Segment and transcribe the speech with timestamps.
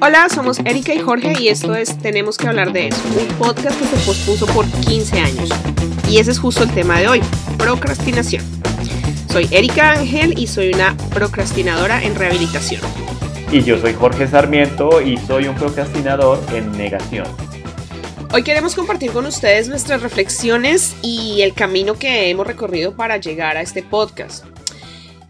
[0.00, 3.80] Hola, somos Erika y Jorge y esto es Tenemos que hablar de eso, un podcast
[3.80, 5.48] que se pospuso por 15 años.
[6.08, 7.20] Y ese es justo el tema de hoy,
[7.56, 8.44] procrastinación.
[9.30, 12.82] Soy Erika Ángel y soy una procrastinadora en rehabilitación.
[13.50, 17.26] Y yo soy Jorge Sarmiento y soy un procrastinador en negación.
[18.32, 23.56] Hoy queremos compartir con ustedes nuestras reflexiones y el camino que hemos recorrido para llegar
[23.56, 24.44] a este podcast.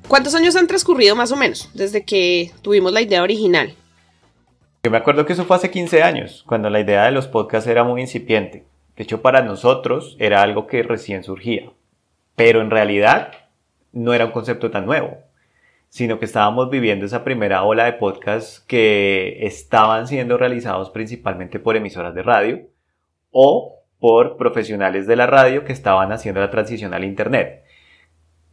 [0.09, 3.75] ¿Cuántos años han transcurrido más o menos desde que tuvimos la idea original?
[4.83, 7.69] Yo me acuerdo que eso fue hace 15 años, cuando la idea de los podcasts
[7.69, 8.65] era muy incipiente.
[8.97, 11.71] De hecho, para nosotros era algo que recién surgía.
[12.37, 13.33] Pero en realidad
[13.93, 15.19] no era un concepto tan nuevo,
[15.89, 21.77] sino que estábamos viviendo esa primera ola de podcasts que estaban siendo realizados principalmente por
[21.77, 22.61] emisoras de radio
[23.31, 27.64] o por profesionales de la radio que estaban haciendo la transición al Internet.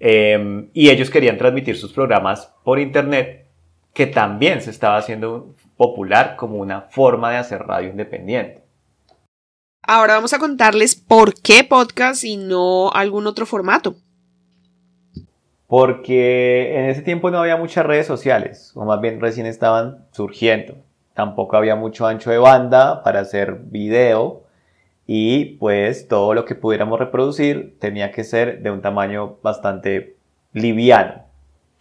[0.03, 3.45] Em, y ellos querían transmitir sus programas por Internet,
[3.93, 8.63] que también se estaba haciendo popular como una forma de hacer radio independiente.
[9.83, 13.93] Ahora vamos a contarles por qué podcast y no algún otro formato.
[15.67, 20.77] Porque en ese tiempo no había muchas redes sociales, o más bien recién estaban surgiendo.
[21.13, 24.40] Tampoco había mucho ancho de banda para hacer video
[25.13, 30.15] y pues todo lo que pudiéramos reproducir tenía que ser de un tamaño bastante
[30.53, 31.23] liviano.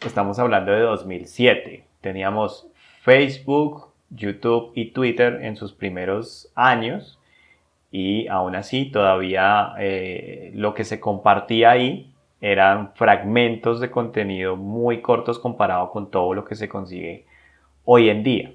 [0.05, 1.85] Estamos hablando de 2007.
[2.01, 2.67] Teníamos
[3.03, 7.21] Facebook, YouTube y Twitter en sus primeros años
[7.93, 15.03] y aún así todavía eh, lo que se compartía ahí eran fragmentos de contenido muy
[15.03, 17.27] cortos comparado con todo lo que se consigue
[17.85, 18.53] hoy en día.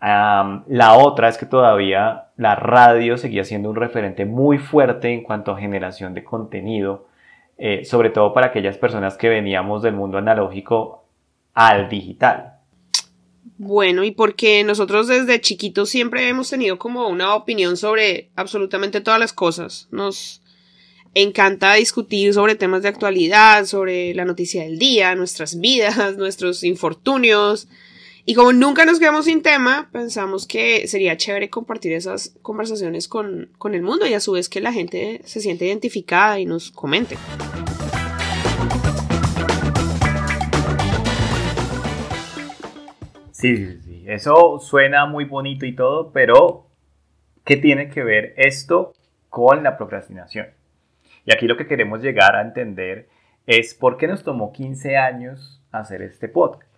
[0.00, 5.52] La otra es que todavía la radio seguía siendo un referente muy fuerte en cuanto
[5.52, 7.06] a generación de contenido,
[7.58, 11.04] eh, sobre todo para aquellas personas que veníamos del mundo analógico
[11.52, 12.54] al digital.
[13.58, 19.20] Bueno, y porque nosotros desde chiquitos siempre hemos tenido como una opinión sobre absolutamente todas
[19.20, 19.86] las cosas.
[19.90, 20.40] Nos
[21.12, 27.68] encanta discutir sobre temas de actualidad, sobre la noticia del día, nuestras vidas, nuestros infortunios.
[28.30, 33.50] Y como nunca nos quedamos sin tema, pensamos que sería chévere compartir esas conversaciones con,
[33.58, 36.70] con el mundo y a su vez que la gente se siente identificada y nos
[36.70, 37.16] comente.
[43.32, 44.04] Sí, sí, sí.
[44.06, 46.68] Eso suena muy bonito y todo, pero
[47.44, 48.92] ¿qué tiene que ver esto
[49.28, 50.46] con la procrastinación?
[51.26, 53.08] Y aquí lo que queremos llegar a entender
[53.48, 56.69] es por qué nos tomó 15 años hacer este podcast.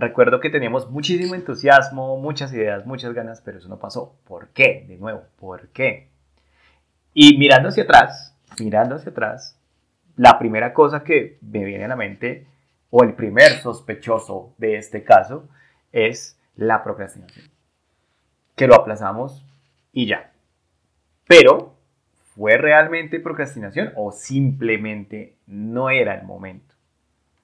[0.00, 4.16] Recuerdo que teníamos muchísimo entusiasmo, muchas ideas, muchas ganas, pero eso no pasó.
[4.26, 4.86] ¿Por qué?
[4.88, 6.08] De nuevo, ¿por qué?
[7.12, 9.58] Y mirando hacia atrás, mirando hacia atrás,
[10.16, 12.46] la primera cosa que me viene a la mente
[12.88, 15.50] o el primer sospechoso de este caso
[15.92, 17.50] es la procrastinación.
[18.56, 19.44] Que lo aplazamos
[19.92, 20.32] y ya.
[21.28, 21.74] Pero,
[22.34, 26.69] ¿fue realmente procrastinación o simplemente no era el momento?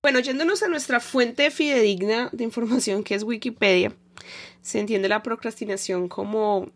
[0.03, 3.93] Bueno, yéndonos a nuestra fuente fidedigna de información que es Wikipedia,
[4.63, 6.71] se entiende la procrastinación como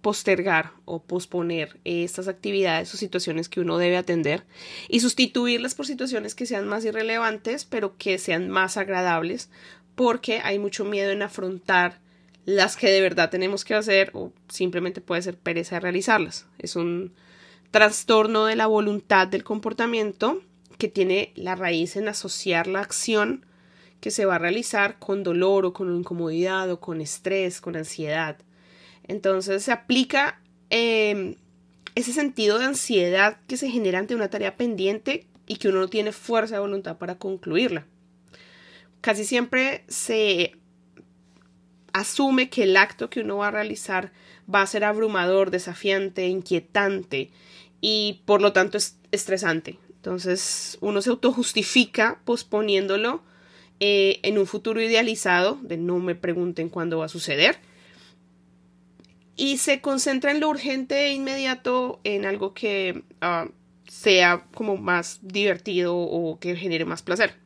[0.00, 4.44] postergar o posponer estas actividades o situaciones que uno debe atender
[4.88, 9.48] y sustituirlas por situaciones que sean más irrelevantes pero que sean más agradables
[9.94, 12.00] porque hay mucho miedo en afrontar
[12.44, 16.46] las que de verdad tenemos que hacer o simplemente puede ser pereza de realizarlas.
[16.58, 17.14] Es un
[17.70, 20.42] trastorno de la voluntad del comportamiento
[20.78, 23.46] que tiene la raíz en asociar la acción
[24.00, 28.36] que se va a realizar con dolor o con incomodidad o con estrés, con ansiedad.
[29.04, 30.40] Entonces se aplica
[30.70, 31.36] em,
[31.94, 35.88] ese sentido de ansiedad que se genera ante una tarea pendiente y que uno no
[35.88, 37.86] tiene fuerza de voluntad para concluirla.
[39.00, 40.56] Casi siempre se
[41.92, 44.12] asume que el acto que uno va a realizar
[44.52, 47.30] va a ser abrumador, desafiante, inquietante
[47.80, 49.78] y por lo tanto es estresante.
[50.04, 53.22] Entonces uno se autojustifica posponiéndolo
[53.80, 57.56] eh, en un futuro idealizado de no me pregunten cuándo va a suceder
[59.34, 63.48] y se concentra en lo urgente e inmediato en algo que ah,
[63.88, 67.36] sea como más divertido o que genere más placer.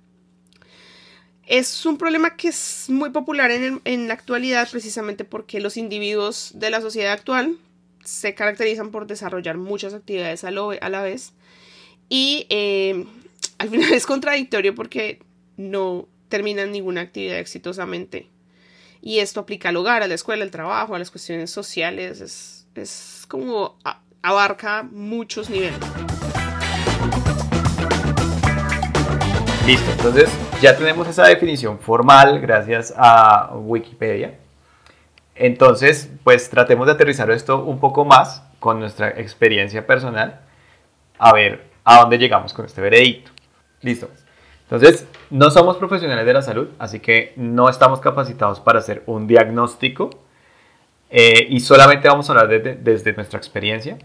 [1.47, 6.71] Es un problema que es muy popular en, la actualidad precisamente porque los individuos de
[6.71, 7.57] la sociedad actual
[8.03, 11.35] se caracterizan por desarrollar muchas actividades a, la vez
[12.09, 13.05] y eh,
[13.59, 15.21] al final es contradictorio porque
[15.57, 18.29] no terminan ninguna actividad exitosamente
[19.01, 22.21] y esto aplica al hogar, a la escuela, al trabajo, a las cuestiones sociales.
[22.21, 23.79] Es, es como
[24.23, 25.79] abarca muchos niveles.
[29.67, 30.31] Listo, entonces
[30.63, 34.39] ya tenemos esa definición formal gracias a Wikipedia.
[35.35, 40.41] Entonces, pues tratemos de aterrizar esto un poco más con nuestra experiencia personal,
[41.19, 43.31] a ver a dónde llegamos con este veredicto.
[43.81, 44.11] Listo.
[44.65, 49.27] Entonces, no somos profesionales de la salud, así que no estamos capacitados para hacer un
[49.27, 50.11] diagnóstico
[51.09, 52.49] eh, y solamente vamos a hablar
[52.83, 53.97] desde nuestra experiencia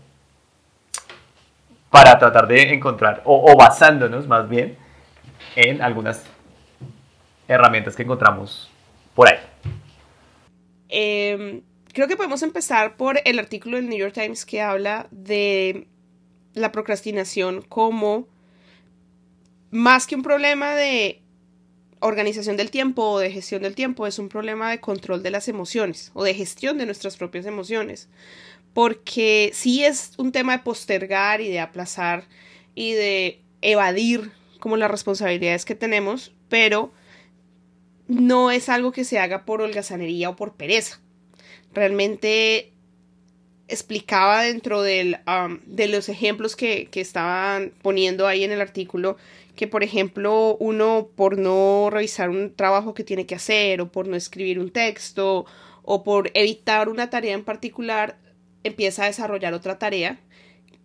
[1.89, 4.77] para tratar de encontrar, o, basándonos más bien,
[5.57, 6.23] en algunas
[7.49, 8.71] herramientas que encontramos
[9.13, 9.39] por ahí.
[10.87, 11.61] Em,
[11.93, 15.87] creo que podemos empezar por el artículo del New York Times que habla de
[16.53, 18.27] la procrastinación como
[19.71, 21.21] más que un problema de
[21.99, 25.47] organización del tiempo o de gestión del tiempo, es un problema de control de las
[25.47, 28.09] emociones o de gestión de nuestras propias emociones.
[28.73, 32.25] Porque sí es un tema de postergar y de aplazar
[32.75, 36.91] y de evadir como las responsabilidades que tenemos, pero
[38.07, 40.99] no es algo que se haga por holgazanería o por pereza.
[41.73, 42.72] Realmente
[43.73, 45.17] explicaba dentro del,
[45.65, 49.17] de los ejemplos que, que estaban poniendo ahí en el artículo
[49.55, 54.07] que, por ejemplo, uno por no revisar un trabajo que tiene que hacer o por
[54.07, 55.45] no escribir un texto
[55.83, 58.17] o por evitar una tarea en particular,
[58.63, 60.19] empieza a desarrollar otra tarea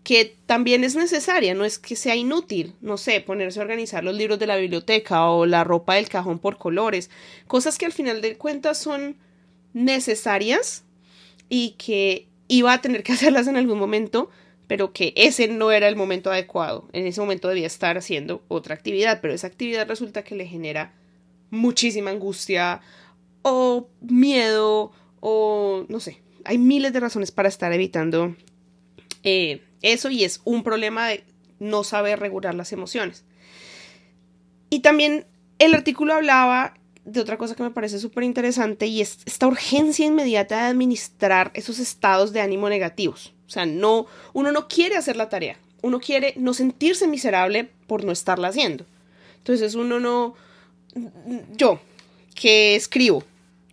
[0.09, 4.17] que también es necesaria, no es que sea inútil, no sé, ponerse a organizar los
[4.17, 7.11] libros de la biblioteca o la ropa del cajón por colores,
[7.47, 9.17] cosas que al final de cuentas son
[9.75, 10.85] necesarias
[11.51, 14.31] y que iba a tener que hacerlas en algún momento,
[14.67, 16.89] pero que ese no era el momento adecuado.
[16.93, 20.93] En ese momento debía estar haciendo otra actividad, pero esa actividad resulta que le genera
[21.51, 22.81] muchísima angustia
[23.43, 26.21] o miedo o no sé.
[26.45, 28.35] Hay miles de razones para estar evitando
[29.23, 31.25] eh, eso y es un problema de
[31.59, 33.25] no saber regular las emociones.
[34.71, 35.27] Y también
[35.59, 36.78] el artículo hablaba
[37.09, 41.51] de otra cosa que me parece súper interesante y es esta urgencia inmediata de administrar
[41.55, 43.33] esos estados de ánimo negativos.
[43.47, 48.05] O sea, no, uno no quiere hacer la tarea, uno quiere no sentirse miserable por
[48.05, 48.85] no estarla haciendo.
[49.39, 50.35] Entonces uno no,
[51.57, 51.81] yo,
[52.35, 53.25] que escribo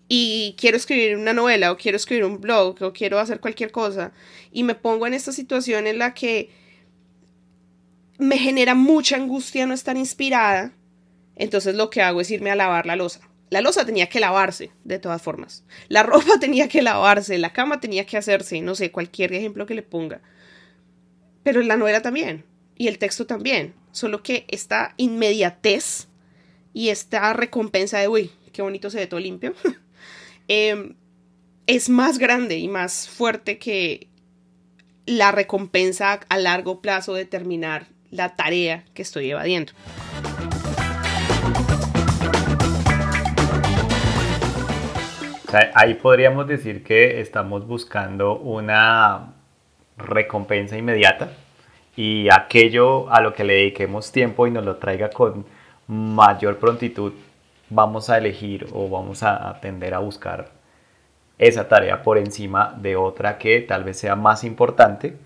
[0.08, 4.14] y quiero escribir una novela o quiero escribir un blog o quiero hacer cualquier cosa
[4.52, 6.50] y me pongo en esta situación en la que
[8.18, 10.72] me genera mucha angustia no estar inspirada,
[11.36, 13.22] entonces lo que hago es irme a lavar la losa.
[13.50, 15.64] La losa tenía que lavarse, de todas formas.
[15.88, 19.76] La ropa tenía que lavarse, la cama tenía que hacerse, no sé, cualquier ejemplo que
[19.76, 20.22] le ponga.
[21.44, 22.44] Pero la novela también,
[22.76, 23.76] y el texto también.
[23.92, 26.08] Solo que esta inmediatez
[26.74, 29.54] y esta recompensa de, uy, qué bonito se ve todo limpio,
[30.48, 30.96] em,
[31.68, 34.10] es más grande y más fuerte que
[35.06, 39.74] la recompensa a largo plazo de terminar la tarea que estoy evadiendo.
[45.74, 49.34] Ahí podríamos decir que estamos buscando una
[49.98, 51.30] recompensa inmediata
[51.96, 55.46] y aquello a lo que le dediquemos tiempo y nos lo traiga con
[55.88, 57.14] mayor prontitud,
[57.70, 60.50] vamos a elegir o vamos a tender a buscar
[61.38, 65.18] esa tarea por encima de otra que tal vez sea más importante,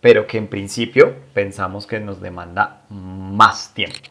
[0.00, 4.10] pero que en principio pensamos que nos demanda más tiempo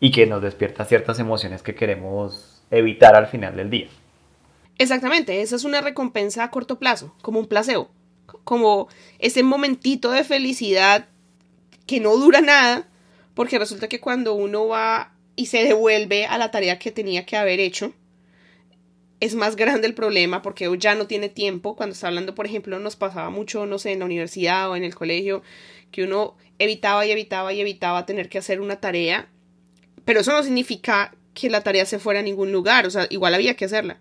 [0.00, 3.88] y que nos despierta ciertas emociones que queremos evitar al final del día.
[4.78, 7.90] Exactamente, esa es una recompensa a corto plazo, como un placebo,
[8.44, 11.08] como ese momentito de felicidad
[11.86, 12.88] que no dura nada,
[13.34, 17.36] porque resulta que cuando uno va y se devuelve a la tarea que tenía que
[17.36, 17.92] haber hecho,
[19.18, 21.74] es más grande el problema porque ya no tiene tiempo.
[21.74, 24.84] Cuando está hablando, por ejemplo, nos pasaba mucho, no sé, en la universidad o en
[24.84, 25.42] el colegio,
[25.90, 29.28] que uno evitaba y evitaba y evitaba tener que hacer una tarea,
[30.04, 33.34] pero eso no significa que la tarea se fuera a ningún lugar, o sea, igual
[33.34, 33.98] había que hacerla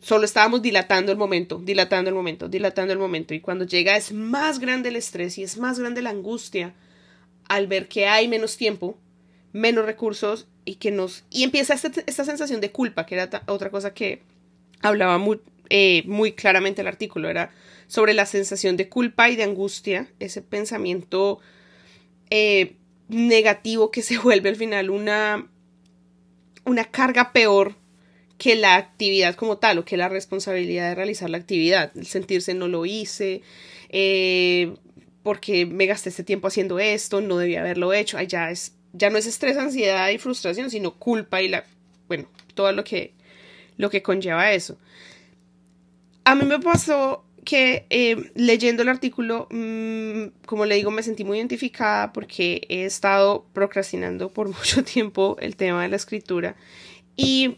[0.00, 3.34] solo estábamos dilatando el momento, dilatando el momento, dilatando el momento.
[3.34, 6.74] Y cuando llega es más grande el estrés y es más grande la angustia
[7.48, 8.98] al ver que hay menos tiempo,
[9.52, 11.24] menos recursos y que nos...
[11.30, 14.22] Y empieza esta, esta sensación de culpa, que era otra cosa que
[14.82, 15.40] hablaba muy,
[15.70, 17.50] eh, muy claramente el artículo, era
[17.86, 21.40] sobre la sensación de culpa y de angustia, ese pensamiento
[22.30, 22.76] eh,
[23.08, 25.48] negativo que se vuelve al final una,
[26.64, 27.77] una carga peor
[28.38, 32.54] que la actividad como tal o que la responsabilidad de realizar la actividad, el sentirse
[32.54, 33.42] no lo hice,
[33.88, 34.74] eh,
[35.24, 39.18] porque me gasté este tiempo haciendo esto, no debía haberlo hecho, ya, es, ya no
[39.18, 41.64] es estrés, ansiedad y frustración, sino culpa y la,
[42.06, 43.12] bueno, todo lo que,
[43.76, 44.78] lo que conlleva eso.
[46.24, 51.24] A mí me pasó que eh, leyendo el artículo, mm, como le digo, me sentí
[51.24, 56.56] muy identificada porque he estado procrastinando por mucho tiempo el tema de la escritura
[57.16, 57.56] y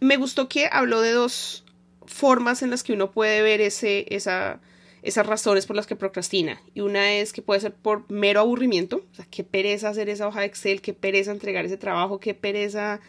[0.00, 1.64] me gustó que habló de dos
[2.06, 4.60] formas en las que uno puede ver ese, esa,
[5.02, 6.60] esas razones por las que procrastina.
[6.74, 10.26] Y una es que puede ser por mero aburrimiento, o sea, qué pereza hacer esa
[10.26, 13.00] hoja de Excel, qué pereza entregar ese trabajo, qué pereza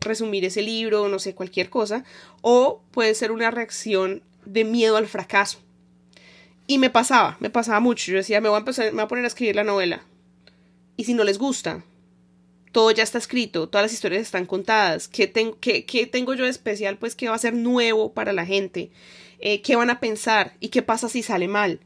[0.00, 2.04] resumir ese libro, no sé, cualquier cosa.
[2.40, 5.58] O puede ser una reacción de miedo al fracaso.
[6.66, 8.10] Y me pasaba, me pasaba mucho.
[8.12, 10.02] Yo decía, me voy a, empezar, me voy a poner a escribir la novela.
[10.96, 11.82] Y si no les gusta,
[12.78, 15.08] todo ya está escrito, todas las historias están contadas.
[15.08, 16.96] ¿Qué, qué, tengo yo de especial?
[16.96, 18.92] Pues que va a ser nuevo para la gente.
[19.40, 20.54] Eh, ¿Qué van a pensar?
[20.60, 21.80] ¿Y qué pasa si sale mal?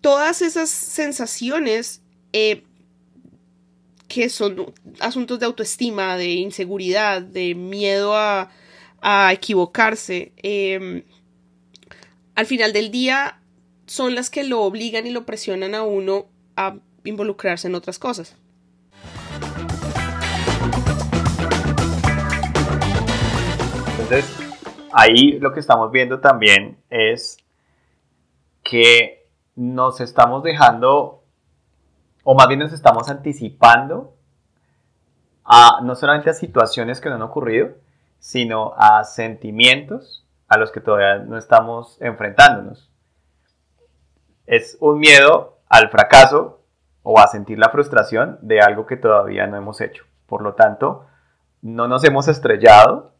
[0.00, 2.00] Todas esas sensaciones
[2.32, 2.62] eh,
[4.08, 8.50] que son asuntos de autoestima, de inseguridad, de miedo a,
[9.02, 11.02] a equivocarse, em,
[12.34, 13.38] al final del día
[13.84, 16.24] son las que lo obligan y lo presionan a uno
[16.56, 18.36] a involucrarse en otras cosas.
[24.12, 24.52] Entonces,
[24.92, 27.38] ahí lo que estamos viendo también es
[28.62, 29.26] que
[29.56, 31.22] nos estamos dejando,
[32.22, 34.12] o más bien nos estamos anticipando
[35.44, 37.70] a no solamente a situaciones que no han ocurrido,
[38.18, 42.90] sino a sentimientos a los que todavía no estamos enfrentándonos.
[44.46, 46.60] Es un miedo al fracaso
[47.02, 50.04] o a sentir la frustración de algo que todavía no hemos hecho.
[50.26, 51.06] Por lo tanto,
[51.62, 53.11] no nos hemos estrellado,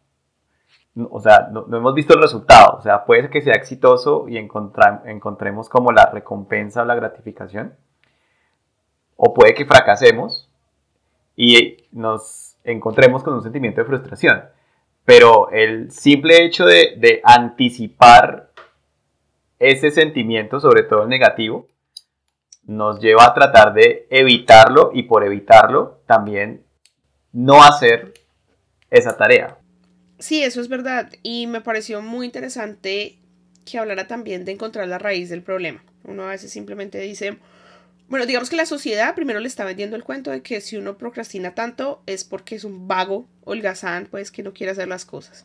[0.95, 2.77] o sea, no, hemos visto el resultado.
[2.79, 7.75] O sea, puede que sea exitoso y encontremos como la recompensa o la gratificación.
[9.17, 10.49] O puede que fracasemos
[11.37, 14.45] y nos encontremos con un sentimiento de frustración.
[15.05, 18.51] Pero el simple hecho de, de anticipar
[19.59, 21.67] ese sentimiento, sobre todo el negativo,
[22.65, 26.65] nos lleva a tratar de evitarlo y por evitarlo también
[27.33, 28.13] no hacer
[28.91, 29.59] esa tarea.
[30.23, 33.19] Sí, eso es verdad y me pareció muy interesante
[33.65, 35.83] que hablara también de encontrar la raíz del problema.
[36.05, 37.39] Uno a veces simplemente dice,
[38.09, 40.97] bueno, digamos que la sociedad primero le está vendiendo el cuento de que si uno
[40.97, 45.43] procrastina tanto es porque es un vago, holgazán, pues que no quiere hacer las cosas.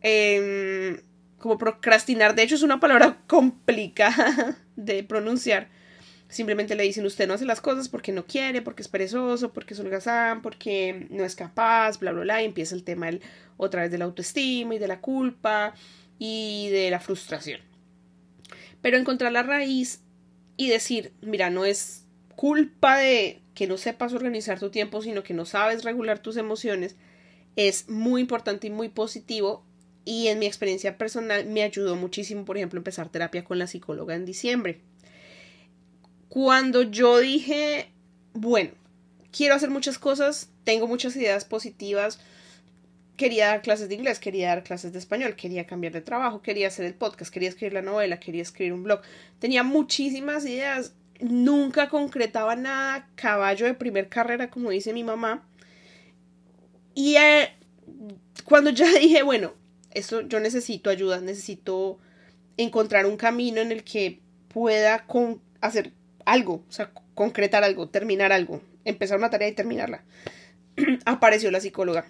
[0.00, 1.02] Em,
[1.36, 5.68] como procrastinar, de hecho es una palabra complicada de pronunciar
[6.34, 9.72] Simplemente le dicen usted no hace las cosas porque no quiere, porque es perezoso, porque
[9.72, 12.42] es holgazán, porque no es capaz, bla, bla, bla.
[12.42, 13.08] Y empieza el tema
[13.56, 15.74] otra vez de la autoestima y de la culpa
[16.18, 17.60] y de la frustración.
[18.82, 20.00] Pero encontrar la raíz
[20.56, 25.34] y decir, mira, no es culpa de que no sepas organizar tu tiempo, sino que
[25.34, 26.96] no sabes regular tus emociones,
[27.54, 29.64] es muy importante y muy positivo.
[30.04, 34.16] Y en mi experiencia personal me ayudó muchísimo, por ejemplo, empezar terapia con la psicóloga
[34.16, 34.80] en diciembre
[36.34, 37.92] cuando yo dije,
[38.32, 38.72] bueno,
[39.30, 42.18] quiero hacer muchas cosas, tengo muchas ideas positivas,
[43.16, 46.66] quería dar clases de inglés, quería dar clases de español, quería cambiar de trabajo, quería
[46.66, 49.02] hacer el podcast, quería escribir la novela, quería escribir un blog.
[49.38, 55.46] Tenía muchísimas ideas, nunca concretaba nada, caballo de primer carrera, como dice mi mamá.
[56.96, 57.50] Y eh,
[58.44, 59.52] cuando ya dije, bueno,
[59.92, 62.00] esto yo necesito ayuda, necesito
[62.56, 65.92] encontrar un camino en el que pueda con hacer
[66.24, 70.04] algo, o sea, concretar algo, terminar algo, empezar una tarea y terminarla.
[71.04, 72.04] Apareció la psicóloga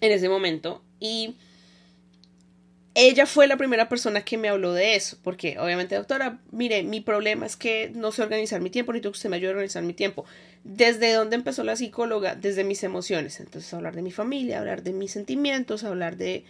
[0.00, 1.36] en ese momento y
[2.94, 7.00] ella fue la primera persona que me habló de eso, porque obviamente, doctora, mire, mi
[7.00, 9.82] problema es que no sé organizar mi tiempo, necesito que usted me ayude a organizar
[9.84, 10.24] mi tiempo.
[10.64, 12.34] ¿Desde dónde empezó la psicóloga?
[12.34, 13.38] Desde mis emociones.
[13.38, 16.44] Entonces, hablar de mi familia, hablar de mis sentimientos, hablar de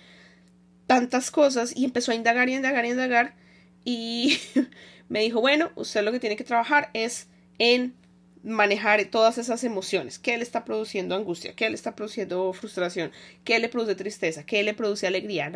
[0.86, 3.34] tantas cosas, y empezó a indagar y indagar y indagar,
[3.84, 4.38] y
[5.10, 7.26] me dijo, bueno, usted lo que tiene que trabajar es
[7.58, 7.94] en
[8.44, 10.20] manejar todas esas emociones.
[10.20, 11.54] ¿Qué le está produciendo angustia?
[11.54, 13.10] ¿Qué le está produciendo frustración?
[13.42, 14.46] ¿Qué le produce tristeza?
[14.46, 15.50] ¿Qué le produce alegría?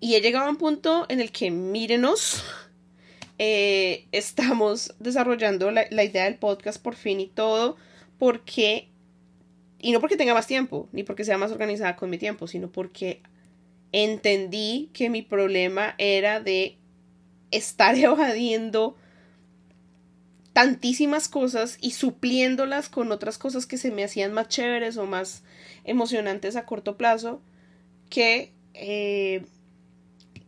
[0.00, 2.42] y he llegado a un punto en el que, mírenos,
[3.38, 7.76] eh, estamos desarrollando la, la idea del podcast por fin y todo,
[8.18, 8.88] porque,
[9.78, 12.72] y no porque tenga más tiempo, ni porque sea más organizada con mi tiempo, sino
[12.72, 13.22] porque
[13.92, 16.79] entendí que mi problema era de
[17.50, 18.96] estar evadiendo
[20.52, 25.42] tantísimas cosas y supliéndolas con otras cosas que se me hacían más chéveres o más
[25.84, 27.40] emocionantes a corto plazo
[28.08, 29.44] que eh,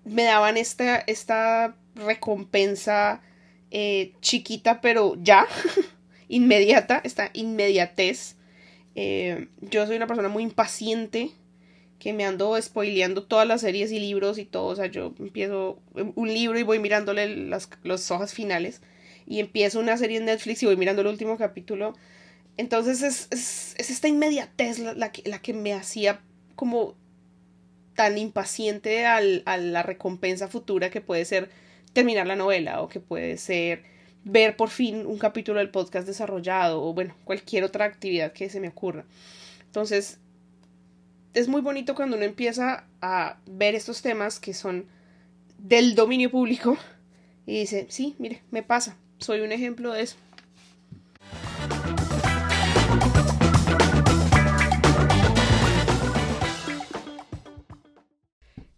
[0.04, 3.22] me daban esta, esta recompensa
[3.70, 5.46] eh, chiquita pero ya
[6.28, 8.36] inmediata esta inmediatez.
[8.94, 11.30] Eh, yo soy una persona muy impaciente
[12.02, 14.64] que me ando spoileando todas las series y libros y todo.
[14.64, 17.68] O sea, yo empiezo un libro y voy mirándole las,
[18.10, 18.82] hojas finales.
[19.24, 21.94] Y empiezo una serie en Netflix y voy mirando el último capítulo.
[22.56, 26.20] Entonces es, esta inmediatez la, que, la que me hacía
[26.56, 26.96] como
[27.94, 31.50] tan impaciente al, a la recompensa futura que puede ser
[31.92, 33.84] terminar la novela o que puede ser
[34.24, 38.58] ver por fin un capítulo del podcast desarrollado o bueno, cualquier otra actividad que se
[38.58, 39.04] me ocurra.
[39.66, 40.18] Entonces,
[41.34, 44.86] es muy bonito cuando uno empieza a ver estos temas que son
[45.58, 46.76] del dominio público
[47.46, 50.16] y dice, sí, mire, me pasa, soy un ejemplo de eso.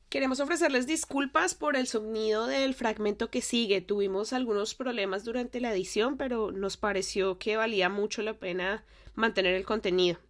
[0.08, 3.80] Queremos ofrecerles disculpas por el sonido del fragmento que sigue.
[3.80, 8.84] Tuvimos algunos problemas durante la edición, pero nos pareció que valía mucho la pena
[9.16, 10.20] mantener el contenido.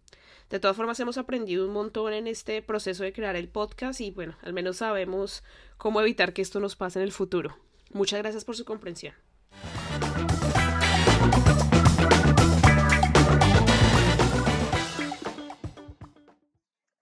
[0.49, 4.11] De todas formas, hemos aprendido un montón en este proceso de crear el podcast y
[4.11, 5.43] bueno, al menos sabemos
[5.77, 7.57] cómo evitar que esto nos pase en el futuro.
[7.93, 9.13] Muchas gracias por su comprensión.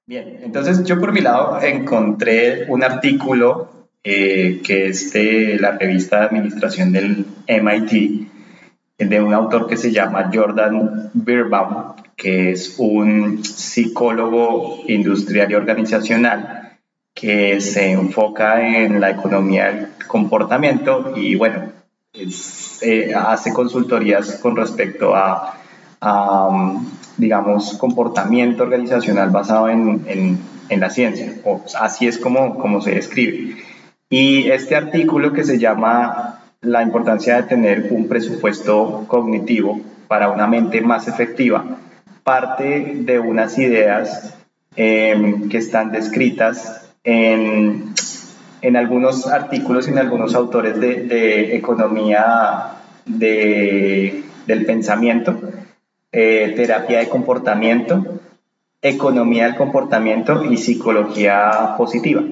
[0.06, 6.20] Bien, entonces yo por mi lado encontré un artículo eh, que es de la revista
[6.20, 8.28] de administración del MIT,
[8.98, 11.93] de un autor que se llama Jordan Birbaum,
[12.24, 16.80] que es un psicólogo industrial y organizacional
[17.13, 21.74] que se enfoca en la economía del comportamiento y bueno,
[22.13, 25.60] eh, hace consultorías con respecto a,
[26.00, 26.80] a
[27.18, 30.06] digamos, comportamiento organizacional basado en,
[30.70, 33.58] en, la ciencia, o así es como, como se describe.
[34.10, 40.48] Y este artículo que se llama La importancia de tener un presupuesto cognitivo para una
[40.48, 41.80] mente más efectiva,
[42.24, 44.36] parte de unas ideas
[44.75, 47.94] em, que están descritas en,
[48.62, 55.38] en, algunos artículos y en algunos autores de, economía de, del pensamiento
[56.12, 58.20] eh, terapia de comportamiento,
[58.82, 62.24] economía del comportamiento y psicología positiva.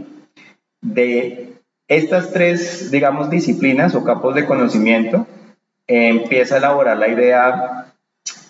[0.82, 1.54] De
[1.88, 5.28] estas tres, digamos, disciplinas o campos de conocimiento,
[5.88, 7.91] empieza a elaborar la idea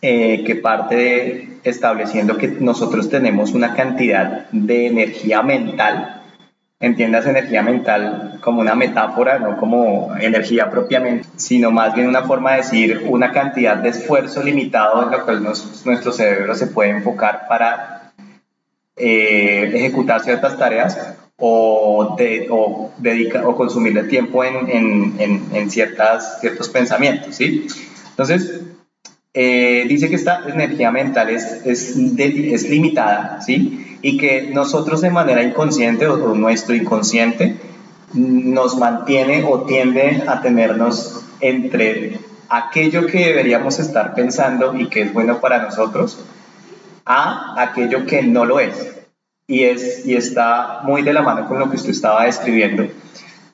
[0.02, 6.22] eh, que parte de estableciendo que nosotros tenemos una cantidad de energía mental
[6.82, 12.52] entiendas energía mental como una metáfora, no como energía propiamente, sino más bien una forma
[12.52, 15.34] de decir una cantidad de esfuerzo limitado en lo que
[15.86, 18.14] nuestro cerebro se puede enfocar para
[18.98, 26.40] eh, ejecutar ciertas tareas o, de, o, dedica, o consumirle tiempo en, en, en, ciertas,
[26.42, 27.68] ciertos pensamientos, ¿sí?
[28.10, 28.62] Entonces,
[29.34, 33.98] eh, dice que esta energía mental es, es, es limitada, ¿sí?
[34.02, 37.56] y que nosotros de manera inconsciente o, nuestro inconsciente
[38.14, 45.14] nos mantiene o tiende a tenernos entre aquello que deberíamos estar pensando y que es
[45.14, 46.20] bueno para nosotros
[47.06, 48.98] a aquello que no lo es.
[49.48, 52.88] Y, es, y está muy de la mano con lo que usted estaba describiendo,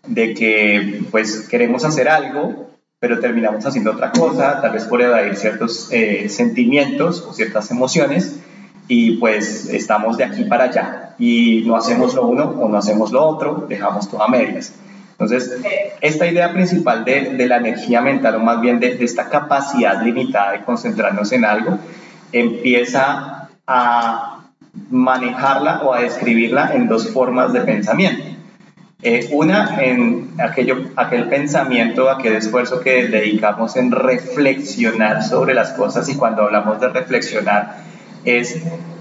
[0.05, 2.66] de que pues queremos hacer algo,
[2.99, 8.39] pero terminamos haciendo otra cosa, tal vez por evadir ciertos eh, sentimientos o ciertas emociones,
[8.87, 13.11] y pues estamos de aquí para allá y no hacemos lo uno o no hacemos
[13.11, 14.73] lo otro, dejamos todo a medias.
[15.11, 15.57] Entonces,
[15.99, 20.01] esta idea principal de, de la energía mental o más bien de, de, esta capacidad
[20.03, 21.79] limitada de concentrarnos en algo,
[22.31, 24.51] empieza a
[24.91, 28.36] manejarla o a describirla en dos formas de pensamiento.
[29.03, 36.09] Eh, una, en aquello, aquel pensamiento, aquel esfuerzo que dedicamos en reflexionar sobre las cosas
[36.09, 37.77] y cuando hablamos de reflexionar,
[38.25, 38.59] es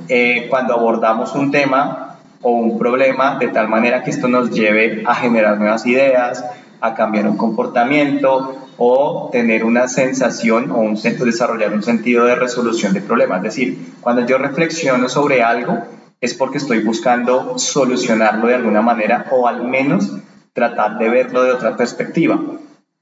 [0.08, 5.02] eh, cuando abordamos un tema o un problema de tal manera que esto nos lleve
[5.06, 6.44] a generar nuevas ideas,
[6.82, 12.92] a cambiar un comportamiento o tener una sensación o un, desarrollar un sentido de resolución
[12.92, 13.38] de problemas.
[13.38, 15.78] Es decir, cuando yo reflexiono sobre algo
[16.20, 20.12] es porque estoy buscando solucionarlo de alguna manera o al menos
[20.52, 22.40] tratar de verlo de otra perspectiva.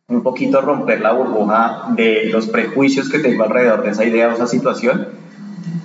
[0.08, 4.32] Un poquito romper la burbuja de los prejuicios que tengo alrededor de esa idea o
[4.32, 5.08] esa situación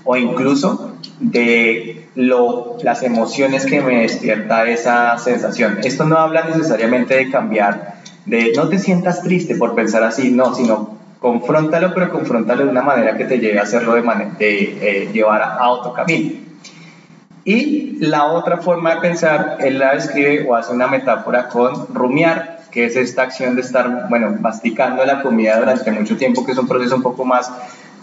[0.04, 5.78] o incluso de lo, las emociones que me despierta esa sensación.
[5.84, 10.56] Esto no habla necesariamente de cambiar, de no te sientas triste por pensar así, no,
[10.56, 14.02] sino confróntalo, pero confróntalo de una manera que te lleve a hacerlo de,
[14.40, 16.49] de eh, llevar a otro camino.
[17.50, 22.60] Y la otra forma de pensar, él la describe o hace una metáfora con rumiar,
[22.70, 26.60] que es esta acción de estar, bueno, masticando la comida durante mucho tiempo, que es
[26.60, 27.52] un proceso un poco más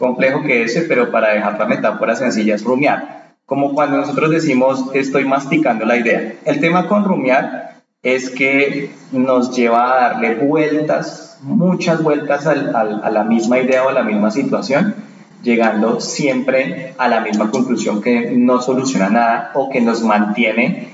[0.00, 3.34] complejo que ese, pero para dejar la metáfora sencilla es rumiar.
[3.44, 6.32] Como cuando nosotros decimos estoy masticando la idea.
[6.44, 13.22] El tema con rumiar es que nos lleva a darle vueltas, muchas vueltas a la
[13.22, 15.05] misma idea o a la misma situación,
[15.42, 20.88] llegando siempre a la misma conclusión que no soluciona nada o que nos mantiene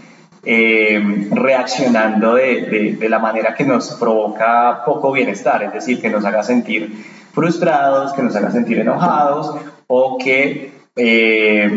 [0.45, 6.25] eh, reaccionando de, de, la manera que nos provoca poco bienestar, es decir, que nos
[6.25, 6.93] haga sentir
[7.33, 9.55] frustrados, que nos haga sentir enojados
[9.87, 11.71] o que eh,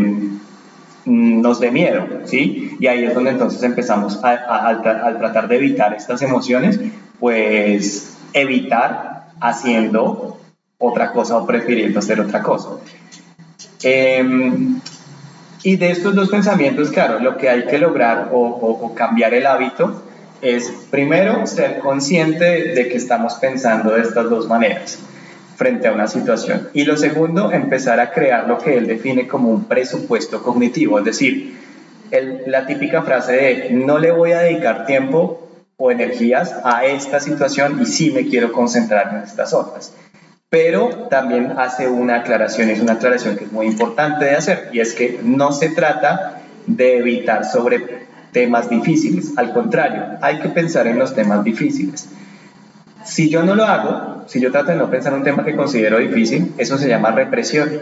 [1.05, 2.75] nos dé miedo, ¿sí?
[2.79, 6.79] Y ahí es donde entonces empezamos al tratar de evitar estas emociones,
[7.19, 10.37] pues evitar haciendo
[10.77, 12.69] otra cosa o prefiriendo hacer otra cosa.
[13.83, 14.79] Em,
[15.63, 20.03] y de estos dos pensamientos, claro, lo que hay que lograr o, cambiar el hábito
[20.41, 24.99] es primero ser consciente de que estamos pensando de estas dos maneras
[25.55, 26.69] frente a una situación.
[26.73, 31.05] Y lo segundo, empezar a crear lo que él define como un presupuesto cognitivo, es
[31.05, 31.57] decir,
[32.45, 37.81] la típica frase de no le voy a dedicar tiempo o energías a esta situación
[37.81, 39.93] y sí me quiero concentrar en estas otras
[40.55, 44.79] pero también hace una aclaración, es una aclaración que es muy importante de hacer, y
[44.79, 50.87] es que no se trata de evitar sobre temas difíciles, al contrario, hay que pensar
[50.87, 52.07] en los temas difíciles.
[53.03, 55.57] Si yo no lo hago, si yo trato de no pensar en un tema que
[55.57, 57.81] considero difícil, eso se llama represión,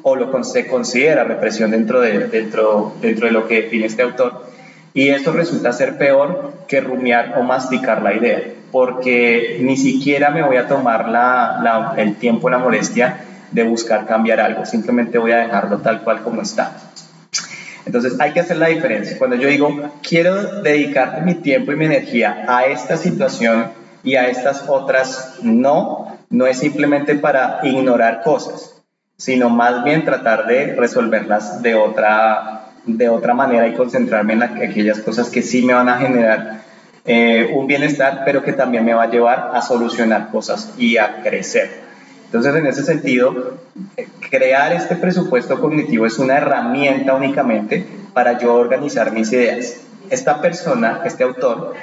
[0.00, 4.46] o lo se considera represión dentro de, dentro, dentro de lo que define este autor,
[4.94, 10.42] y esto resulta ser peor que rumiar o masticar la idea porque ni siquiera me
[10.42, 15.38] voy a tomar la, el tiempo, la molestia de buscar cambiar algo, simplemente voy a
[15.38, 16.76] dejarlo tal cual como está.
[17.86, 19.18] Entonces hay que hacer la diferencia.
[19.18, 23.72] Cuando yo digo, quiero dedicar mi tiempo y mi energía a esta situación
[24.04, 28.82] y a estas otras, no, no es simplemente para ignorar cosas,
[29.16, 35.00] sino más bien tratar de resolverlas de otra, de otra manera y concentrarme en aquellas
[35.00, 36.69] cosas que sí me van a generar
[37.04, 41.22] eh, un bienestar, pero que también me va a llevar a solucionar cosas y a
[41.22, 41.70] crecer.
[42.26, 43.54] Entonces, en ese sentido,
[44.30, 49.80] crear este presupuesto cognitivo es una herramienta únicamente para yo organizar mis ideas.
[50.10, 51.74] Esta persona, este autor,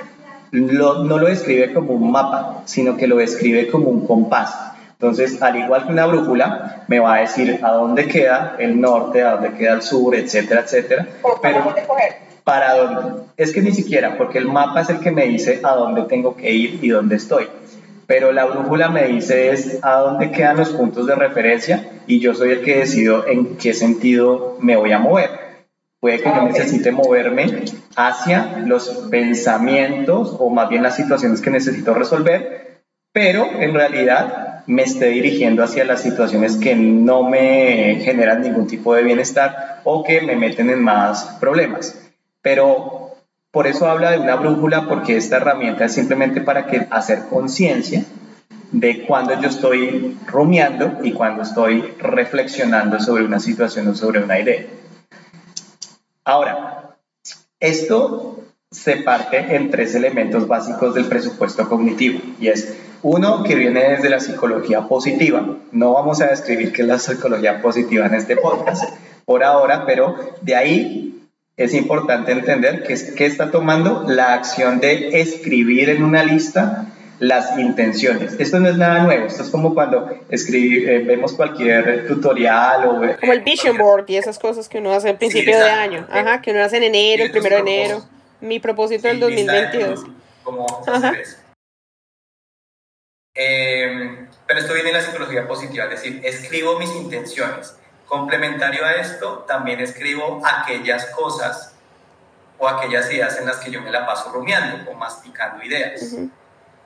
[0.52, 4.56] no lo describe como un mapa, sino que lo describe como un compás.
[5.00, 9.22] Entonces, al igual que una brújula, me va a decir a dónde queda el norte,
[9.24, 11.08] a dónde queda el sur, etcétera, etcétera.
[11.42, 11.76] Pero,
[12.48, 13.24] ¿Para dónde?
[13.36, 16.38] Es que ni siquiera, porque el mapa es el que me dice a dónde tengo
[16.38, 17.50] que ir y dónde estoy.
[18.06, 22.34] Pero la brújula me dice es a dónde quedan los puntos de referencia y yo
[22.34, 25.30] soy el que decido en qué sentido me voy a mover.
[26.00, 27.66] Puede que yo necesite moverme
[27.98, 32.80] hacia los pensamientos o más bien las situaciones que necesito resolver,
[33.12, 38.96] pero en realidad me esté dirigiendo hacia las situaciones que no me generan ningún tipo
[38.96, 42.07] de bienestar o que me meten en más problemas.
[42.48, 43.12] Pero
[43.52, 48.06] por eso habla de una brújula, porque esta herramienta es simplemente para que hacer conciencia
[48.72, 54.40] de cuando yo estoy rumiando y cuando estoy reflexionando sobre una situación o sobre una
[54.40, 54.66] idea.
[56.24, 56.96] Ahora,
[57.60, 58.40] esto
[58.72, 64.10] se parte en tres elementos básicos del presupuesto cognitivo y es uno que viene desde
[64.10, 65.46] la psicología positiva.
[65.74, 68.86] No vamos a describir qué es la psicología positiva en este podcast
[69.26, 71.17] por ahora, pero de ahí
[71.58, 76.86] es importante entender que, que está tomando la acción de escribir en una lista
[77.20, 78.36] las intenciones.
[78.40, 83.20] Esto no es nada nuevo, esto es como cuando eh, vemos cualquier tutorial o...
[83.20, 86.44] Como el vision board y esas cosas que uno hace al principio de año, Ajá,
[86.44, 88.06] que uno hace en enero, el primero de enero.
[88.40, 90.06] Mi propósito del 2022.
[90.44, 90.66] Como
[93.40, 97.76] eh, pero esto viene de la psicología positiva, es decir, escribo mis intenciones
[98.08, 101.76] Complementario a esto, también escribo aquellas cosas
[102.58, 106.16] o aquellas ideas en las que yo me la paso rumiando o masticando ideas.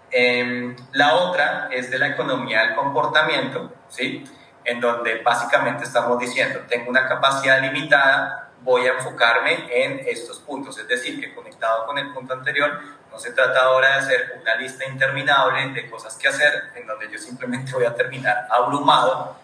[0.10, 4.26] Em, la otra es de la economía del comportamiento, ¿sí?
[4.64, 10.78] en donde básicamente estamos diciendo, tengo una capacidad limitada, voy a enfocarme en estos puntos.
[10.78, 12.80] Es decir, que conectado con el punto anterior,
[13.12, 17.10] no se trata ahora de hacer una lista interminable de cosas que hacer, en donde
[17.10, 19.36] yo simplemente voy a terminar abrumado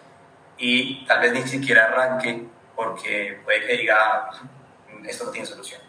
[0.58, 4.30] y tal vez ni siquiera arranque porque puede que diga,
[5.04, 5.80] esto no tiene solución.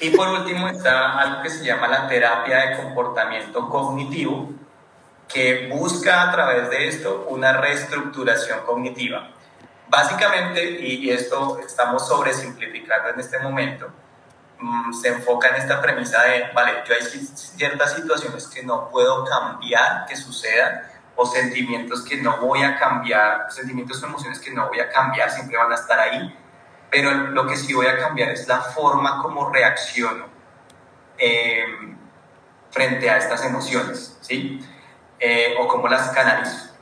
[0.00, 4.50] Y por último está algo que se llama la terapia de comportamiento cognitivo,
[5.28, 9.30] que busca a través de esto una reestructuración cognitiva.
[9.88, 13.88] Básicamente, y, esto estamos sobresimplificando en este momento,
[14.58, 19.24] mm, se enfoca en esta premisa de, vale, yo hay ciertas situaciones que no puedo
[19.24, 20.82] cambiar que sucedan,
[21.16, 25.30] o sentimientos que no voy a cambiar, sentimientos o emociones que no voy a cambiar,
[25.30, 26.36] siempre van a estar ahí,
[26.90, 30.26] pero lo que sí voy a cambiar es la forma como reacciono
[31.18, 31.96] em,
[32.70, 34.60] frente a estas emociones, ¿sí?
[35.18, 36.74] Eh, o cómo las canalizo.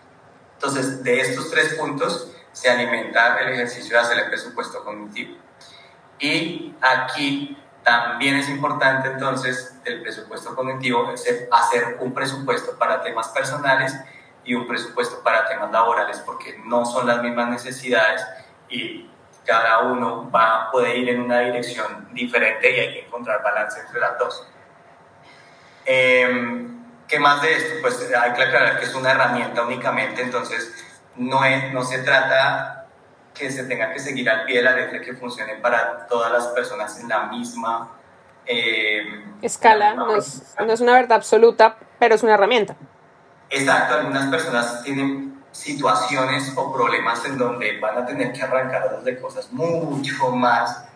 [0.54, 5.36] Entonces, de estos tres puntos se alimenta el ejercicio de hacer el presupuesto cognitivo.
[6.18, 11.12] Y aquí También es importante entonces el presupuesto cognitivo
[11.50, 13.92] hacer un presupuesto para temas personales
[14.44, 18.22] y un presupuesto para temas laborales porque no son las mismas necesidades
[18.68, 19.08] y
[19.44, 24.00] cada uno va, puede ir en una dirección diferente y hay que encontrar balance entre
[24.00, 24.46] las dos.
[25.84, 27.74] Em, ¿Qué más de esto?
[27.82, 30.72] Pues hay que aclarar que es una herramienta únicamente, entonces
[31.16, 32.86] no, es, no se trata
[33.34, 36.46] que se tenga que seguir al pie de la letra que funcione para todas las
[36.48, 37.90] personas en la misma
[38.46, 39.94] eh, escala.
[39.94, 42.76] no, es, no es una verdad absoluta, pero es una herramienta.
[43.54, 49.20] Exacto, algunas personas tienen situaciones o problemas en donde van a tener que arrancar de
[49.20, 50.86] cosas mucho más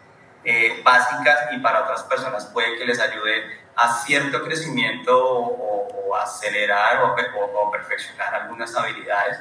[0.43, 7.03] eh, básicas y para otras personas puede que les ayude a cierto crecimiento o, acelerar
[7.03, 7.15] o,
[7.61, 9.39] o, perfeccionar algunas habilidades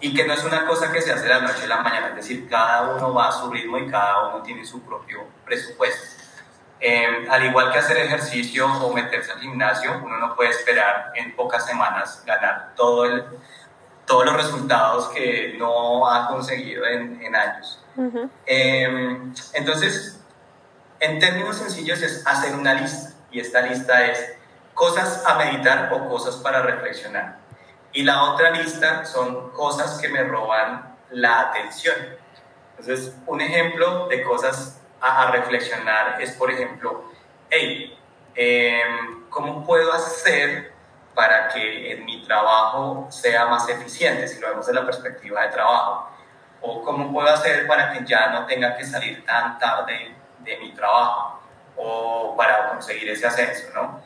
[0.00, 2.08] y que no es una cosa que se hace de la noche a la mañana,
[2.08, 6.25] es decir, cada uno va a su ritmo y cada uno tiene su propio presupuesto.
[6.78, 11.34] Em, al igual que hacer ejercicio o meterse al gimnasio, uno no puede esperar en
[11.34, 13.24] pocas semanas ganar todo el,
[14.06, 17.82] todos los resultados que no ha conseguido en, en años.
[18.44, 20.20] Em, entonces,
[21.00, 24.34] en términos sencillos es hacer una lista y esta lista es
[24.74, 27.38] cosas a meditar o cosas para reflexionar.
[27.92, 31.96] Y la otra lista son cosas que me roban la atención.
[32.78, 37.10] Entonces, un ejemplo de cosas a, reflexionar es, por ejemplo,
[37.50, 37.98] hey,
[38.34, 40.72] em, ¿cómo puedo hacer
[41.14, 45.48] para que en mi trabajo sea más eficiente, si lo vemos desde la perspectiva de
[45.48, 46.10] trabajo?
[46.60, 50.72] ¿O cómo puedo hacer para que ya no tenga que salir tan tarde de mi
[50.72, 51.40] trabajo?
[51.76, 54.00] O para conseguir ese ascenso, ¿no?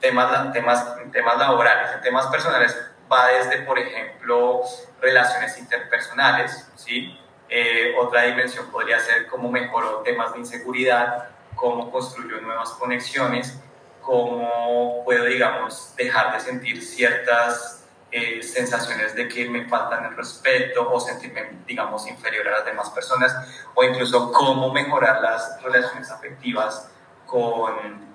[0.00, 2.76] Temas, temas, temas laborales, en temas personales
[3.12, 4.62] va desde, por ejemplo,
[5.00, 7.18] relaciones interpersonales, ¿sí?
[7.54, 13.60] Eh, otra dimensión podría ser cómo mejoró temas de inseguridad, cómo construyó nuevas conexiones,
[14.00, 20.90] cómo puedo, digamos, dejar de sentir ciertas eh, sensaciones de que me faltan el respeto
[20.90, 23.36] o sentirme, digamos, inferior a las demás personas,
[23.74, 26.90] o incluso cómo mejorar las relaciones afectivas
[27.26, 28.14] con,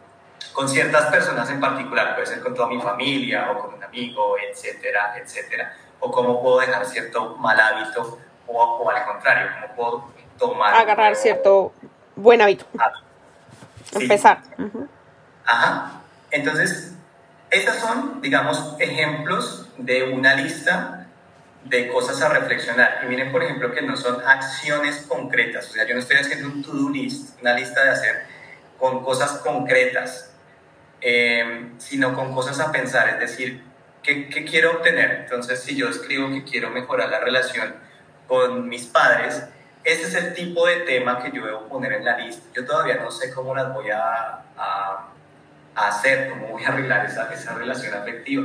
[0.52, 4.36] con ciertas personas en particular, puede ser con toda mi familia o con un amigo,
[4.50, 10.73] etcétera, etcétera, o cómo puedo dejar cierto mal hábito o, al contrario, cómo puedo tomar...
[10.75, 11.73] Agarrar cierto
[12.15, 12.65] buen hábito.
[13.93, 14.41] Empezar.
[15.45, 16.01] Ajá.
[16.31, 16.93] Entonces,
[17.49, 21.07] estas son, digamos, ejemplos de una lista
[21.63, 23.01] de cosas a reflexionar.
[23.03, 25.69] Y miren, por ejemplo, que no son acciones concretas.
[25.69, 28.23] O sea, yo no estoy haciendo un to-do list, una lista de hacer
[28.77, 30.31] con cosas concretas,
[31.01, 33.10] eh, sino con cosas a pensar.
[33.10, 33.63] Es decir,
[34.03, 35.12] ¿qué, ¿qué, quiero obtener?
[35.23, 37.75] Entonces, si yo escribo que quiero mejorar la relación
[38.27, 39.43] con mis padres,
[39.83, 42.43] ese es el tipo de tema que yo debo poner en la lista.
[42.53, 45.07] Yo todavía no sé cómo las voy a, a,
[45.75, 48.43] hacer, cómo voy a arreglar esa, esa relación afectiva,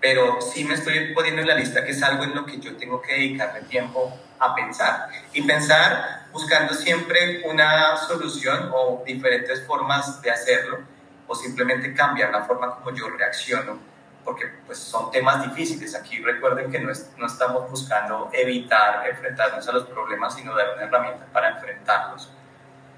[0.00, 2.76] pero sí me estoy poniendo en la lista que es algo en lo que yo
[2.76, 5.08] tengo que dedicarle tiempo a pensar.
[5.32, 10.78] Y pensar buscando siempre una solución o diferentes formas de hacerlo,
[11.26, 13.78] o simplemente cambiar la forma como yo reacciono
[14.24, 15.94] porque pues, son temas difíciles.
[15.94, 20.84] Aquí recuerden que no, no estamos buscando evitar enfrentarnos a los problemas, sino dar una
[20.84, 22.30] herramienta para enfrentarlos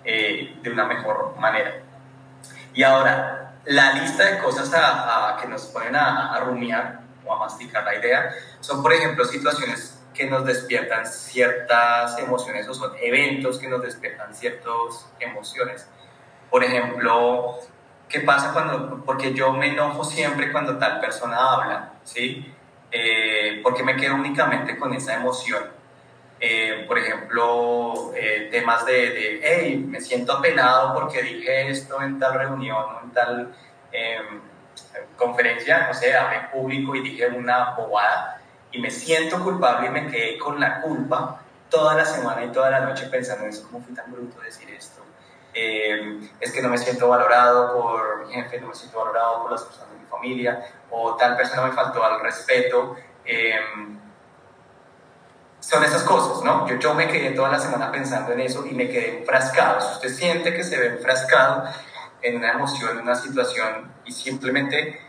[0.05, 1.83] eh, de una mejor manera.
[2.73, 7.39] Y ahora, la lista de cosas a, que nos ponen a, a rumiar o a
[7.39, 13.59] masticar la idea son, por ejemplo, situaciones que nos despiertan ciertas emociones o son eventos
[13.59, 15.87] que nos despiertan ciertas emociones.
[16.51, 17.61] Por ejemplo,
[18.11, 22.53] ¿Qué pasa cuando, porque yo me enojo siempre cuando tal persona habla, ¿sí?
[22.91, 25.63] Eh, porque me quedo únicamente con esa emoción.
[26.41, 32.19] Eh, por ejemplo, eh, temas de, de, hey, me siento apenado porque dije esto en
[32.19, 33.55] tal reunión o en tal
[33.93, 34.41] em,
[35.17, 38.41] conferencia, no sé, hablé en público y dije una bobada
[38.73, 42.71] y me siento culpable y me quedé con la culpa toda la semana y toda
[42.71, 44.90] la noche pensando en eso, cómo fui tan bruto decir esto
[45.55, 49.53] eh, es que no me siento valorado por mi jefe, no me siento valorado por
[49.53, 52.97] las personas de mi familia, o tal persona me faltó al respeto.
[53.25, 53.59] Eh,
[55.61, 56.67] son esas cosas, ¿no?
[56.67, 59.81] Yo, yo me quedé toda la semana pensando en eso y me quedé enfrascado.
[59.81, 61.65] Si usted siente que se ve enfrascado
[62.23, 65.01] en una emoción, en una situación, y simplemente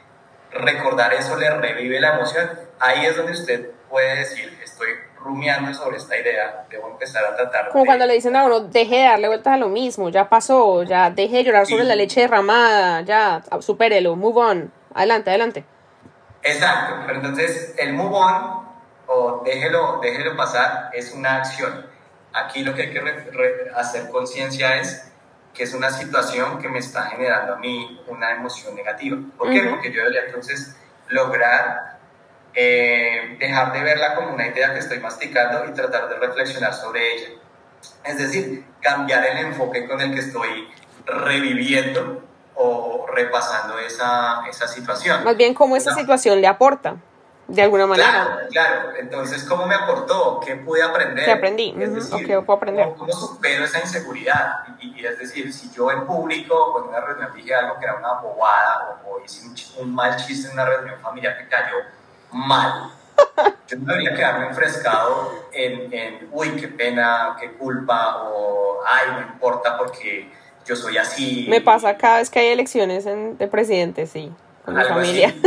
[0.51, 2.49] recordar eso le revive la emoción,
[2.79, 4.89] ahí es donde usted puede decir, estoy
[5.23, 7.69] rumiando sobre esta idea, debo empezar a tratar.
[7.69, 10.83] Como cuando le dicen a uno, deje de darle vueltas a lo mismo, ya pasó,
[10.83, 15.65] ya deje de llorar sobre la leche derramada, ya, supérelo, move on, adelante, adelante.
[16.43, 18.61] Exacto, pero entonces el move on
[19.07, 21.85] o déjelo, déjelo pasar es una acción.
[22.33, 23.01] Aquí lo que hay que
[23.75, 25.11] hacer conciencia es
[25.53, 29.17] que es una situación que me está generando a mí una emoción negativa.
[29.37, 29.63] ¿Por qué?
[29.63, 30.77] Porque yo debería entonces
[31.09, 31.90] lograr
[32.53, 37.13] eh, dejar de verla como una idea que estoy masticando y tratar de reflexionar sobre
[37.13, 37.29] ella.
[38.03, 40.69] Es decir, cambiar el enfoque con el que estoy
[41.05, 42.23] reviviendo
[42.55, 45.23] o repasando esa, esa situación.
[45.23, 46.97] Más bien, cómo esa situación le aporta,
[47.47, 48.09] de alguna manera.
[48.09, 48.95] Claro, claro.
[48.97, 50.39] Entonces, ¿cómo me aportó?
[50.45, 51.25] ¿Qué pude aprender?
[51.25, 51.73] ¿Qué aprendí?
[51.73, 52.93] qué puedo aprender?
[52.97, 54.63] ¿Cómo, supero esa inseguridad?
[54.79, 57.95] Y, es decir, si yo en público o en una reunión dije algo que era
[57.95, 59.47] una bobada o, hice
[59.79, 61.75] un, mal chiste en una reunión familiar que cayó
[62.31, 62.91] mal,
[63.67, 69.21] yo no debería quedarme enfrescado en, en, uy, qué pena, qué culpa, o ay, no
[69.21, 70.31] importa porque
[70.65, 71.45] yo soy así.
[71.49, 74.31] Me pasa cada vez que hay elecciones de presidente, sí,
[74.65, 75.33] con mi familia.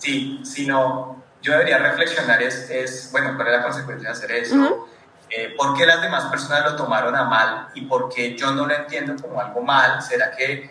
[0.00, 4.88] Sí, sino yo debería reflexionar es, es, bueno, cuál es la consecuencia de hacer eso,
[5.28, 8.66] eh, por qué las demás personas lo tomaron a mal y por qué yo no
[8.66, 10.70] lo entiendo como algo mal, ¿será que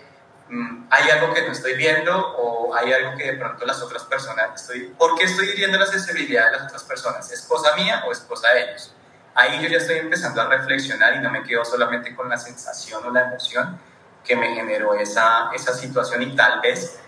[0.90, 4.50] hay algo que no estoy viendo o hay algo que de pronto las otras personas
[4.56, 7.32] estoy, ¿por qué estoy hiriendo la sensibilidad de las otras personas?
[7.32, 8.94] ¿Es cosa mía o es cosa de ellos?
[9.36, 13.06] Ahí yo ya estoy empezando a reflexionar y no me quedo solamente con la sensación
[13.06, 13.80] o la emoción
[14.24, 17.00] que me generó esa, esa situación y tal vez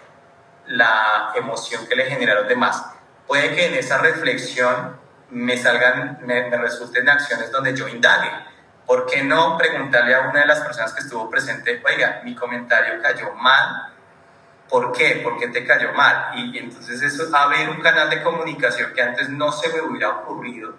[0.68, 2.86] la emoción que le genera a los demás.
[3.28, 5.00] Puede que en esa reflexión
[5.30, 8.30] me salgan, me, resulten acciones donde yo indague.
[8.92, 13.02] ¿Por qué no preguntarle a una de las personas que estuvo presente, oiga, mi comentario
[13.02, 13.88] cayó mal?
[14.68, 15.22] ¿Por qué?
[15.24, 16.38] ¿Por qué te cayó mal?
[16.38, 20.76] Y, entonces eso, abrir un canal de comunicación que antes no se me hubiera ocurrido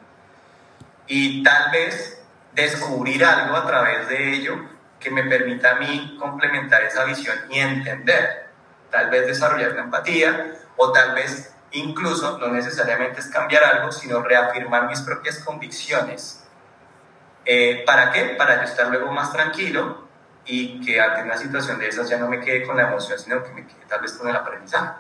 [1.07, 2.23] y tal vez
[2.53, 4.63] descubrir algo a través de ello
[5.01, 8.51] que me permita a mí complementar esa visión y entender,
[8.91, 14.23] tal vez desarrollar la empatía o tal vez incluso no necesariamente es cambiar algo, sino
[14.23, 16.42] reafirmar mis propias convicciones.
[17.45, 18.35] Eh, ¿Para qué?
[18.37, 20.09] Para yo estar luego más tranquilo
[20.45, 23.43] y que ante una situación de esas ya no me quede con la emoción, sino
[23.43, 24.93] que me quede tal vez con el aprendizaje.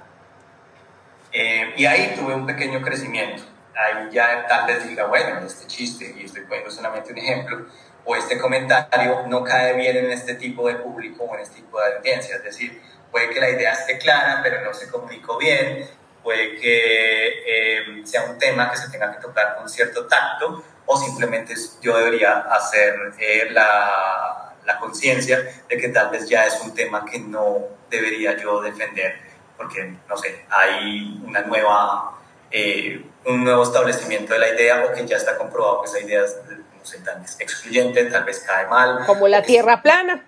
[1.32, 6.14] Eh, y ahí tuve un pequeño crecimiento ahí ya tal vez diga, bueno, este chiste,
[6.16, 7.66] y estoy poniendo solamente un ejemplo,
[8.04, 11.80] o este comentario no cae bien en este tipo de público o en este tipo
[11.80, 12.36] de audiencia.
[12.36, 15.88] Es decir, puede que la idea esté clara, pero no se comunicó bien,
[16.22, 20.96] puede que eh, sea un tema que se tenga que tocar con cierto tacto, o
[20.96, 26.74] simplemente yo debería hacer eh, la, la conciencia de que tal vez ya es un
[26.74, 27.58] tema que no
[27.90, 29.16] debería yo defender,
[29.56, 32.18] porque, no sé, hay una nueva
[32.54, 36.22] eh, un nuevo establecimiento de la idea o que ya está comprobado que esa idea
[36.24, 39.06] es, no sé, tan excluyente, tal vez cae mal.
[39.06, 40.24] Como la tierra plana.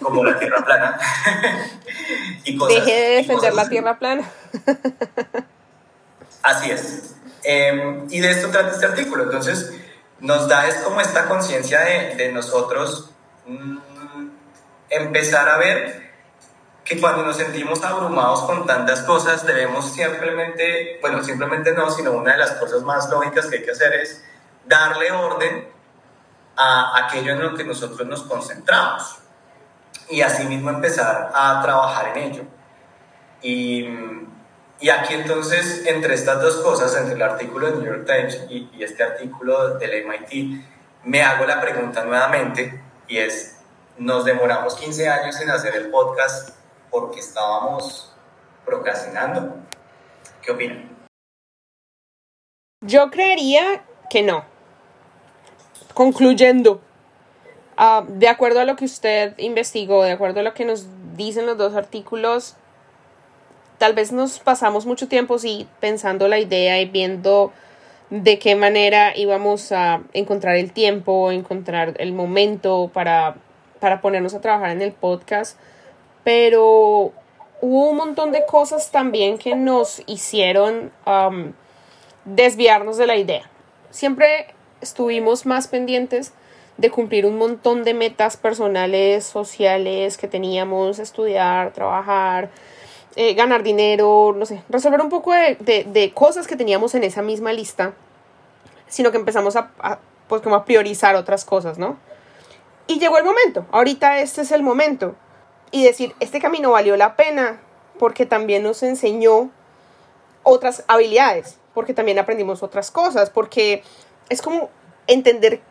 [0.00, 0.98] Como la tierra plana.
[2.44, 4.30] y Deje de defender la tierra plana.
[6.42, 7.14] Así es.
[7.42, 9.24] Em, y de esto trata este artículo.
[9.24, 9.72] Entonces,
[10.20, 13.10] nos da es como esta conciencia de, nosotros
[13.46, 13.78] mm,
[14.90, 16.06] empezar a ver
[16.84, 22.32] que cuando nos sentimos abrumados con tantas cosas debemos simplemente, bueno, simplemente no, sino una
[22.32, 24.24] de las cosas más lógicas que hay que hacer es
[24.64, 25.68] darle orden
[26.56, 29.18] a aquello en lo que nosotros nos concentramos
[30.08, 32.42] y asimismo empezar a trabajar en ello.
[33.42, 33.88] Y,
[34.80, 38.68] y aquí entonces, entre estas dos cosas, entre el artículo del New York Times y,
[38.72, 40.64] y este artículo del MIT,
[41.04, 43.60] me hago la pregunta nuevamente y es,
[43.96, 46.50] nos demoramos 15 años en hacer el podcast
[46.90, 48.12] porque estábamos
[48.64, 49.56] procrastinando.
[50.42, 50.96] ¿Qué opinan?
[52.82, 54.44] Yo creería que no.
[55.94, 56.80] Concluyendo,
[57.76, 60.86] ah, de acuerdo a lo que usted investigó, de acuerdo a lo que nos
[61.16, 62.56] dicen los dos artículos,
[63.78, 67.52] tal vez nos pasamos mucho tiempo sí pensando la idea y viendo
[68.10, 73.36] de qué manera íbamos a encontrar el tiempo, encontrar el momento para,
[73.80, 75.58] para ponernos a trabajar en el podcast
[76.26, 77.12] pero
[77.60, 81.52] hubo un montón de cosas también que nos hicieron um,
[82.24, 83.48] desviarnos de la idea.
[83.90, 84.48] Siempre
[84.80, 86.32] estuvimos más pendientes
[86.78, 92.50] de cumplir un montón de metas personales, sociales que teníamos, estudiar, trabajar,
[93.18, 97.50] eh, ganar dinero, no sé, resolver un poco de, cosas que teníamos en esa misma
[97.54, 97.94] lista,
[98.88, 99.70] sino que empezamos a,
[100.28, 101.96] pues como a priorizar otras cosas, ¿no?
[102.86, 105.14] Y llegó el momento, ahorita este es el momento
[105.70, 107.58] y decir, este camino valió la pena
[107.98, 109.50] porque también nos enseñó
[110.42, 113.82] otras habilidades, porque también aprendimos otras cosas, porque
[114.28, 114.68] es como
[115.06, 115.62] entender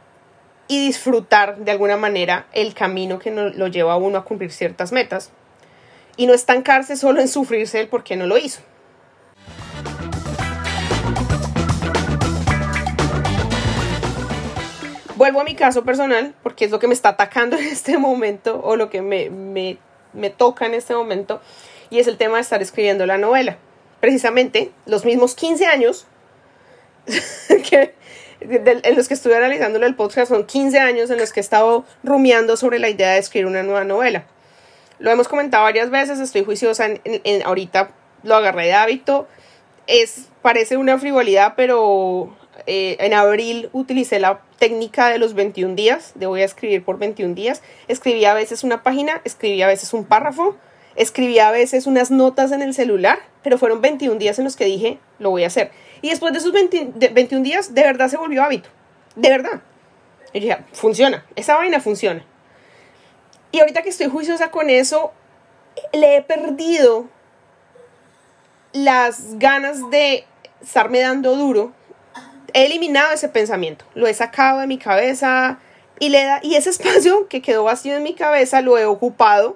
[0.67, 4.51] y disfrutar de alguna manera el camino que nos, lo lleva a uno a cumplir
[4.51, 5.31] ciertas metas
[6.17, 8.61] y no estancarse solo en sufrirse el por qué no lo hizo.
[15.15, 18.61] vuelvo a mi caso personal, porque es lo que me está atacando en este momento
[18.63, 19.77] o lo que me, me,
[20.13, 21.41] me toca en este momento,
[21.89, 23.57] y es el tema de estar escribiendo la novela.
[23.99, 26.05] Precisamente los mismos 15 años
[28.39, 31.85] en los que estuve analizando el podcast son 15 años en los que he estado
[32.03, 34.25] rumiando sobre la idea de escribir una nueva novela.
[34.99, 37.91] Lo hemos comentado varias veces, estoy juiciosa en, ahorita
[38.23, 39.27] lo agarré de hábito.
[39.87, 42.35] Es, parece una frivolidad, pero
[42.65, 46.97] eh, en abril utilicé la técnica de los 21 días, de voy a escribir por
[46.97, 47.61] 21 días.
[47.87, 50.55] Escribí a veces una página, escribí a veces un párrafo,
[50.95, 54.65] escribí a veces unas notas en el celular, pero fueron 21 días en los que
[54.65, 55.71] dije, lo voy a hacer.
[56.01, 58.69] Y después de esos 21 días, de verdad se volvió hábito.
[59.15, 59.61] De verdad.
[60.33, 62.25] Y dije, funciona, esa vaina funciona.
[63.55, 65.13] Y ahorita que estoy juiciosa con eso,
[65.93, 67.05] le he perdido
[68.73, 70.25] las ganas de
[70.61, 71.71] estarme dando duro.
[72.51, 75.59] He eliminado ese pensamiento, lo he sacado de mi cabeza
[75.99, 79.55] y, le da, y ese espacio que quedó vacío en mi cabeza lo he ocupado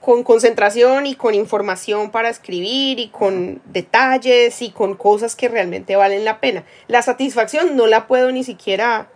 [0.00, 5.96] con concentración y con información para escribir y con detalles y con cosas que realmente
[5.96, 6.64] valen la pena.
[6.88, 9.10] La satisfacción no la puedo ni siquiera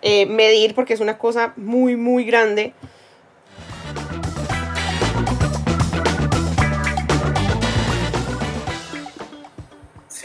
[0.00, 2.72] eh, medir porque es una cosa muy, muy grande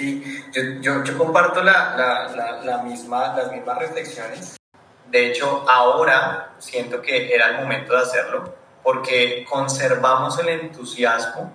[0.05, 0.43] Sí,
[0.81, 1.95] yo, yo, comparto la,
[2.35, 4.55] la, la, misma, las mismas reflexiones.
[5.09, 11.51] De hecho, ahora siento que era el momento de hacerlo porque conservamos el entusiasmo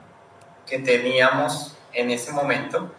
[0.67, 2.91] que teníamos en ese momento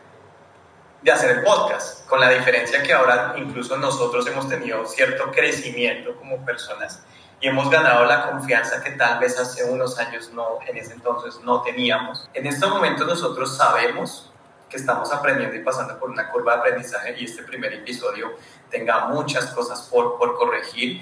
[1.01, 6.15] de hacer el podcast, con la diferencia que ahora incluso nosotros hemos tenido cierto crecimiento
[6.15, 7.03] como personas
[7.41, 11.41] y hemos ganado la confianza que tal vez hace unos años no, en ese entonces
[11.43, 12.29] no teníamos.
[12.33, 14.30] En estos momentos nosotros sabemos
[14.71, 18.31] que estamos aprendiendo y pasando por una curva de aprendizaje y este primer episodio
[18.69, 21.01] tenga muchas cosas por, por corregir.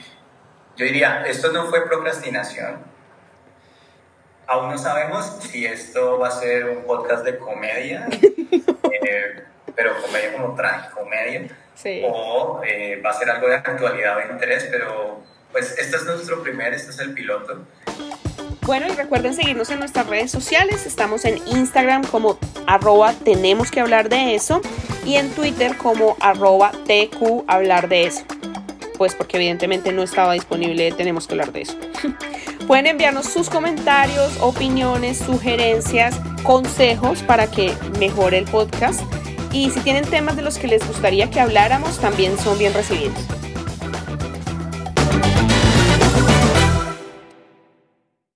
[0.75, 2.79] Yo diría, esto no fue procrastinación.
[4.47, 9.43] Aún no sabemos si esto va a ser un podcast de comedia, eh,
[9.75, 12.01] pero comedia como tragicomedia, sí.
[12.03, 16.05] o eh, va a ser algo de actualidad o de interés, pero pues este es
[16.05, 17.67] nuestro primer, este es el piloto.
[18.61, 20.85] Bueno, y recuerden seguirnos en nuestras redes sociales.
[20.85, 22.37] Estamos en Instagram como
[22.67, 24.61] arroba tenemos que hablar de eso
[25.05, 26.71] y en Twitter como arroba
[27.47, 28.23] hablar de eso.
[28.97, 31.77] Pues porque evidentemente no estaba disponible tenemos que hablar de eso.
[32.67, 39.01] Pueden enviarnos sus comentarios, opiniones, sugerencias, consejos para que mejore el podcast.
[39.51, 43.17] Y si tienen temas de los que les gustaría que habláramos, también son bien recibidos.